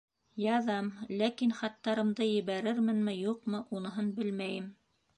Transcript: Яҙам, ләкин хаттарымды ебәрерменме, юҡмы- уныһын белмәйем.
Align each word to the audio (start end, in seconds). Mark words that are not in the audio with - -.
Яҙам, 0.43 0.89
ләкин 1.19 1.53
хаттарымды 1.59 2.31
ебәрерменме, 2.31 3.17
юҡмы- 3.29 3.63
уныһын 3.79 4.15
белмәйем. 4.21 4.77